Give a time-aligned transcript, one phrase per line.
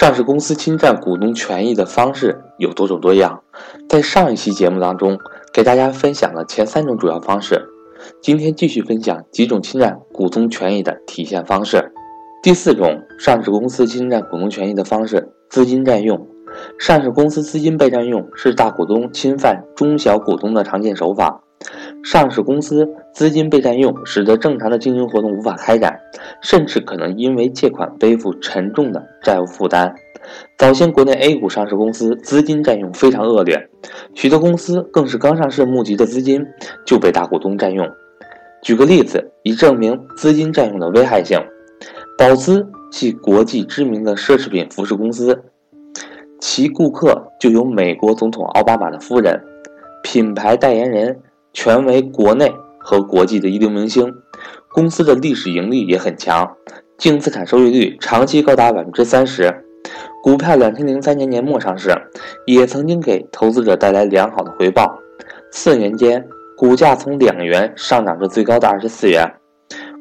[0.00, 3.42] 上市公司侵占股东权益的方式有多种多样，
[3.86, 5.18] 在上一期节目当中，
[5.52, 7.68] 给大家分享了前三种主要方式。
[8.22, 11.92] 今天继续分享几种侵占股东权益的体现方式。
[12.42, 16.26] 第四种，上市公司侵占股东权益的方式——资金占用。
[16.78, 21.42] 上市公司资金被占用是大股东侵犯中小股东的常见手法。
[22.02, 26.00] 上市公司资金被占用，使得正常的经营活动无法开展，
[26.42, 29.94] 甚至可能因为借款背负沉重的债务负担。
[30.56, 33.68] 早先国内 A 股上市公司资金占用非常恶劣，
[34.14, 36.44] 许多公司更是刚上市募集的资金
[36.86, 37.88] 就被大股东占用。
[38.62, 41.38] 举个例子，以证明资金占用的危害性。
[42.18, 45.42] 宝姿系国际知名的奢侈品服饰公司，
[46.40, 49.40] 其顾客就有美国总统奥巴马的夫人，
[50.02, 51.20] 品牌代言人。
[51.52, 54.12] 全为国内和国际的一流明星，
[54.72, 56.56] 公司的历史盈利也很强，
[56.96, 59.64] 净资产收益率长期高达百分之三十。
[60.22, 61.90] 股票两千零三年年末上市，
[62.46, 64.98] 也曾经给投资者带来良好的回报。
[65.50, 66.24] 四年间，
[66.56, 69.32] 股价从两元上涨至最高的二十四元。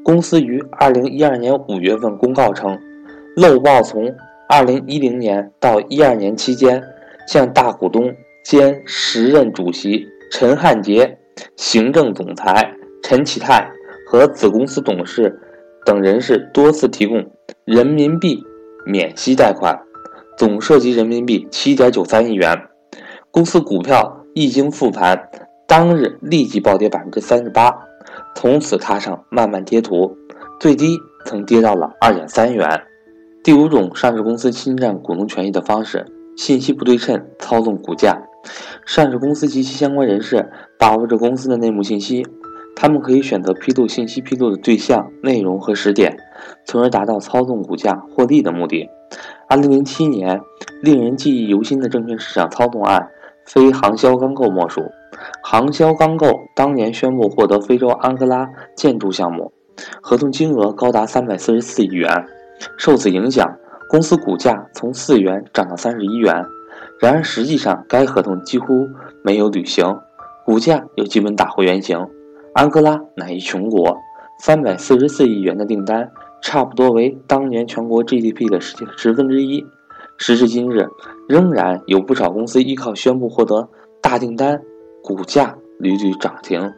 [0.04, 2.78] 公司于二零一二年五月份公告称，
[3.36, 4.14] 漏报从
[4.50, 6.84] 二零一零年到一二年期间，
[7.28, 8.14] 向大股东
[8.44, 11.18] 兼时任主席陈汉杰。
[11.56, 13.70] 行政总裁陈启泰
[14.08, 15.40] 和子公司董事
[15.86, 17.26] 等人士多次提供
[17.66, 18.44] 人民币
[18.86, 19.78] 免息贷款，
[20.38, 22.58] 总涉及人民币七点九三亿元。
[23.32, 25.30] 公司股票一经复盘，
[25.68, 27.72] 当日立即暴跌百分之三十八，
[28.36, 30.16] 从此踏上漫漫跌途，
[30.60, 32.68] 最低曾跌到了二点三元。
[33.44, 38.20] 第五种上市公司侵占股东权益的方式：信息不对称，操纵股价。
[38.90, 42.26] 上市公司及其相关人士把握着公司的内幕信息，
[42.76, 46.18] 他们可以选择披露信息披露的对象、内容和时点，
[46.66, 48.90] 从而达到操纵股价获利的目的。
[49.48, 50.42] 2007年，
[50.82, 53.12] 令人记忆犹新的证券市场操纵案，
[53.46, 54.82] 非航销钢构莫属。
[55.44, 59.54] 航销钢构当年宣布获得非洲安哥拉建筑项目，
[60.02, 62.26] 合同金额高达344亿元，
[62.76, 63.48] 受此影响，
[63.88, 66.44] 公司股价从四元涨到三十一元。
[67.00, 68.88] 然而，实际上该合同几乎
[69.24, 70.00] 没有履行，
[70.46, 71.98] 股价又基本打回原形。
[72.54, 73.98] 安哥拉乃一穷国，
[74.40, 79.66] 三百四十四亿元的订单差不多为当年全国 GDP 的十十分之一。
[80.18, 80.88] 时至今日，
[81.30, 83.70] 仍然有不少公司依靠宣布获得
[84.02, 84.62] 大订单，
[85.02, 86.74] 股价屡屡涨停。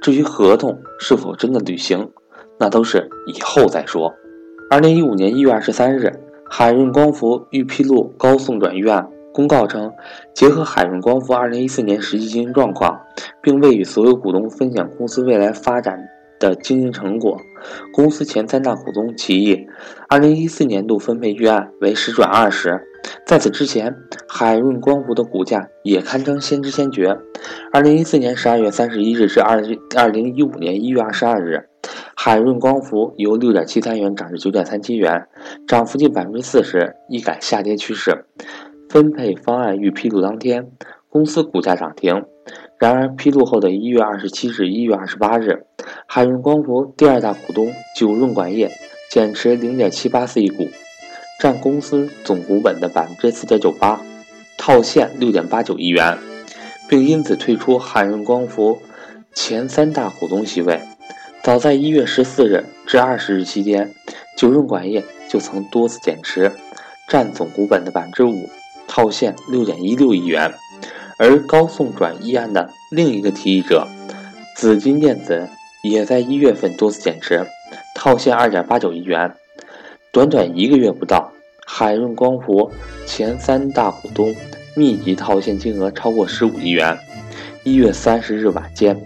[0.00, 2.10] 至于合同是否真的履行，
[2.58, 4.14] 那都是以后再说。
[4.70, 6.10] 二零一五年一月二十三日，
[6.48, 9.06] 海润光伏预披露高送转预案。
[9.32, 9.92] 公告称，
[10.34, 13.00] 结合海润光伏2014年实际经营状况，
[13.42, 16.08] 并未与所有股东分享公司未来发展
[16.40, 17.38] 的经营成果，
[17.92, 19.66] 公司前三大股东提议
[20.08, 22.80] 2014年度分配预案为十转二十。
[23.24, 23.94] 在此之前，
[24.28, 27.16] 海润光伏的股价也堪称先知先觉。
[27.72, 31.68] 2014年12月31日至2 2015年1月22日，
[32.16, 35.28] 海润光伏由6.73元涨至9.37元，
[35.66, 38.24] 涨幅近百分之四十，一改下跌趋势。
[38.88, 40.70] 分配方案预披露当天，
[41.08, 42.24] 公司股价涨停。
[42.78, 45.66] 然而，披露后的一月二十七日、一月二十八日，
[46.06, 48.70] 海润光伏第二大股东九润管业
[49.10, 50.68] 减持零点七八四亿股，
[51.40, 54.00] 占公司总股本的百分之四点九八，
[54.56, 56.16] 套现六点八九亿元，
[56.88, 58.78] 并因此退出海润光伏
[59.34, 60.80] 前三大股东席位。
[61.42, 63.92] 早在一月十四日至二十日期间，
[64.36, 66.52] 九润管业就曾多次减持，
[67.08, 68.48] 占总股本的百分之五。
[68.88, 70.52] 套现六点一六亿元，
[71.18, 73.86] 而高送转议案的另一个提议者
[74.56, 75.48] 紫金电子
[75.84, 77.46] 也在一月份多次减持，
[77.94, 79.32] 套现二点八九亿元。
[80.10, 81.30] 短短一个月不到，
[81.66, 82.72] 海润光伏
[83.06, 84.34] 前三大股东
[84.74, 86.98] 密集套现金额超过十五亿元。
[87.62, 88.98] 一月三十日晚间，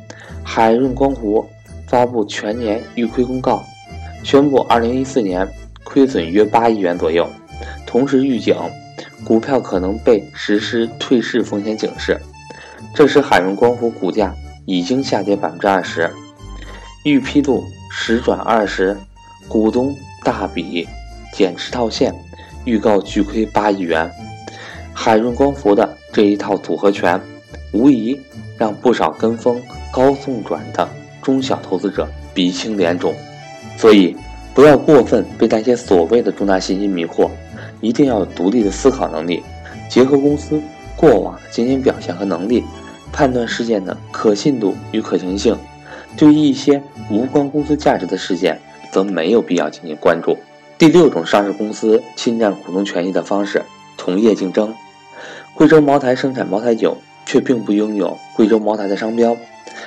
[0.45, 1.45] 海润光伏
[1.89, 3.63] 发布全年预亏公告，
[4.23, 5.47] 宣布二零一四年
[5.83, 7.29] 亏损约八亿元左右，
[7.85, 8.55] 同时预警。
[9.25, 12.21] 股票可能被实施退市风险警示，
[12.95, 14.35] 这时海润光伏股价
[14.67, 16.11] 已经下跌百分之二十。
[17.05, 18.97] 预披露十转二十，
[19.49, 20.87] 股东大笔
[21.33, 22.15] 减持套现，
[22.65, 24.11] 预告巨亏八亿元。
[24.93, 27.21] 海润光伏的这一套组合拳，
[27.73, 28.21] 无疑
[28.59, 29.61] 让不少跟风
[29.93, 30.89] 高送转的
[31.23, 33.15] 中小投资者鼻青脸肿。
[33.77, 34.17] 所以，
[34.55, 37.31] 不要过分被那些所谓的重大信息迷惑。
[37.83, 39.43] 一定要有独立的思考能力，
[39.91, 40.63] 结合公司
[40.97, 42.65] 过往的经营表现和能力，
[43.13, 45.55] 判断事件的可信度与可行性。
[46.17, 48.61] 对于一些无关公司价值的事件，
[48.93, 50.39] 则没有必要进行关注。
[50.79, 53.63] 第六种上市公司侵占股东权益的方式，
[53.97, 54.75] 同业竞争。
[55.55, 56.97] 贵州茅台生产茅台酒，
[57.27, 59.37] 却并不拥有贵州茅台的商标，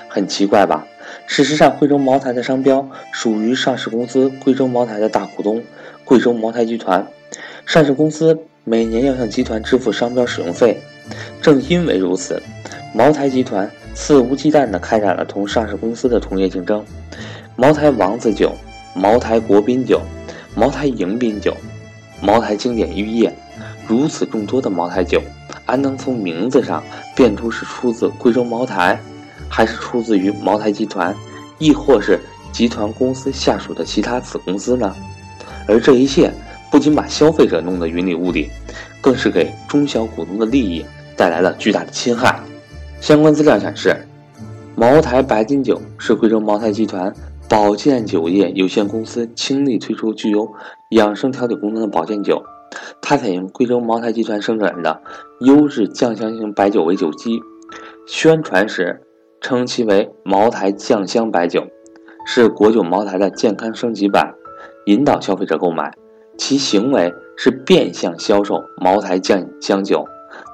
[0.08, 0.86] 很奇怪吧？
[1.28, 5.64] 事实上，贵州茅台的商标属于上市公司贵州茅台的大股东
[6.04, 7.08] 贵州茅台集团。
[7.66, 10.80] 上市公司每年要向集团支付商标使用费。
[11.42, 12.42] 正因为如此，
[12.94, 16.86] 茅台集团肆无忌惮地开展了同上市公司的同业竞争。
[17.56, 18.54] 茅台王子酒、
[18.94, 20.00] 茅台国宾酒、
[20.56, 21.56] 茅台迎宾酒、
[22.22, 23.34] 茅台经典玉液，
[23.88, 25.22] 如此众多的茅台酒，
[25.66, 26.84] 安能从名字上
[27.16, 29.00] 辨出是出自贵州茅台？
[29.48, 31.16] 还是出自于茅台集团，
[31.60, 32.20] 亦或是
[32.52, 34.96] 集团公司下属的其他子公司呢？
[35.68, 36.32] 而这一切
[36.76, 38.50] 不仅把消费者弄得云里雾里，
[39.00, 40.86] 更是给中小股东的利益
[41.16, 42.38] 带来了巨大的侵害。
[43.00, 43.96] 相关资料显示，
[44.76, 47.16] 茅台白金酒是贵州茅台集团
[47.48, 50.52] 保健酒业有限公司倾力推出具有
[50.90, 52.44] 养生调理功能的保健酒，
[53.02, 55.02] 它采用贵州茅台集团生产的
[55.40, 57.40] 优质酱香型白酒为酒基，
[58.06, 59.02] 宣传时。
[59.40, 61.64] 称其为茅台酱香白酒，
[62.26, 64.34] 是国酒茅台的健康升级版，
[64.88, 65.94] 引导消费者购买。
[66.38, 70.06] 其行为是变相销售茅台酱香酒，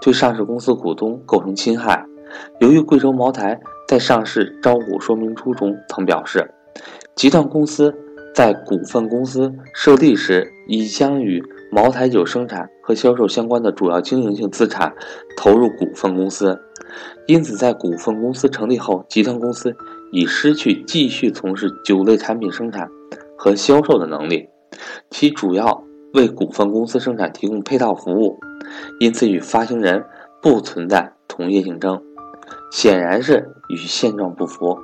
[0.01, 2.06] 对上市公司股东构成侵害。
[2.60, 6.50] 由于贵州茅台在上市招股说明书中曾表示，
[7.16, 7.94] 集团公司
[8.33, 14.94] 在股份公司设立时已将与茅台酒生产和销售相关的主要经营性资产
[15.36, 16.57] 投入股份公司。
[17.27, 19.75] 因此，在股份公司成立后，集团公司
[20.12, 22.89] 已失去继续从事酒类产品生产
[23.38, 24.48] 和销售的能力，
[25.10, 25.83] 其主要
[26.13, 28.39] 为股份公司生产提供配套服务，
[29.00, 30.04] 因此与发行人
[30.42, 32.01] 不存在同业竞争，
[32.72, 34.78] 显然是与现状不符。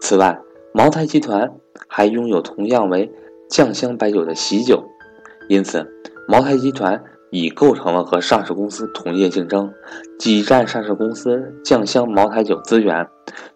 [0.00, 0.38] 此外，
[0.72, 1.50] 茅台集团
[1.88, 3.12] 还拥有同样为
[3.48, 4.84] 酱香白酒的喜酒，
[5.48, 5.86] 因此，
[6.28, 7.02] 茅台集团。
[7.30, 9.74] 已构成了和上市公司同业竞争，
[10.20, 13.08] 挤占上市公司酱香茅台酒资源，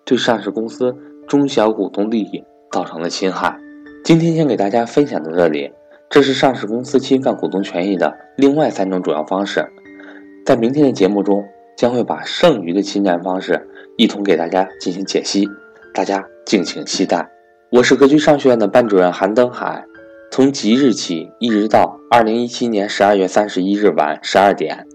[0.05, 0.93] 对上市公司
[1.29, 2.43] 中小股东利益
[2.73, 3.57] 造成了侵害。
[4.03, 5.71] 今天先给大家分享到这里，
[6.11, 9.63] 这是上市公司侵犯股东权益的另外三种主要方式。
[10.47, 11.45] 在明天的节目中，
[11.77, 13.69] 将会把剩余的侵占方式
[13.99, 15.47] 一同给大家进行解析，
[15.93, 17.29] 大家敬请期待。
[17.71, 19.85] 我是格局商学院的班主任韩登海。
[20.31, 24.87] 从即日起一直到二零一七年十二月三十一日晚十二点，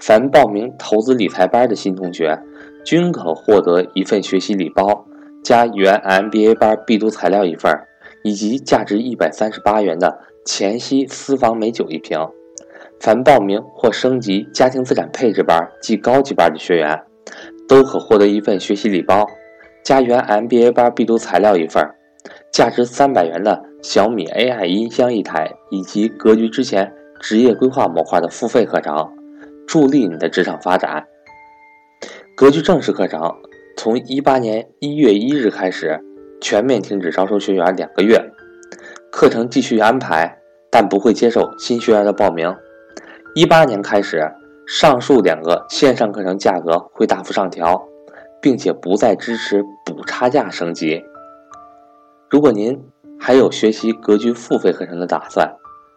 [0.00, 2.40] 凡报名投资理财班的新同学，
[2.84, 5.06] 均可获得一份学习礼包，
[5.44, 7.72] 加原 MBA 班必读材料一份，
[8.24, 12.18] 以及价值一百三十八元的黔西私房美酒一瓶。
[13.00, 17.02] 凡报名或升级家庭资产配置班及高级班的学员，
[17.68, 19.26] 都可获得一份学习礼包，
[19.84, 21.84] 加原 MBA 班必读材料一份。
[22.52, 26.90] 价值三百元的小米 AI 音箱一台，以及格局之前
[27.20, 29.12] 职业规划模块的付费课程，
[29.66, 31.04] 助力你的职场发展。
[32.34, 33.20] 格局正式课程
[33.76, 36.00] 从一八年一月一日开始
[36.40, 38.18] 全面停止招收学员两个月，
[39.16, 40.38] 课程继续安排，
[40.70, 42.54] 但不会接受新学员的报名。
[43.34, 44.30] 一八年开始，
[44.66, 47.82] 上述两个线上课程价格会大幅上调，
[48.42, 51.02] 并且不再支持补差价升级。
[52.28, 52.78] 如果您
[53.18, 55.50] 还有学习格局付费课程的打算，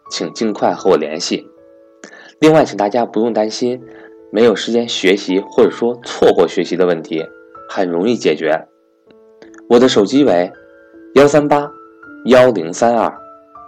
[0.10, 1.46] 请尽快和我联系。
[2.40, 3.84] 另外，请大家不用担心
[4.32, 7.26] 没有时间学习或者说错过学习的问题，
[7.68, 8.66] 很容易解决。
[9.68, 10.50] 我的手机为
[11.16, 11.70] 幺三八
[12.26, 13.18] 幺零三二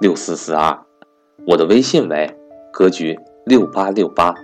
[0.02, 0.78] 六四四二，
[1.48, 2.30] 我的微信为
[2.74, 4.36] 格局六八六八。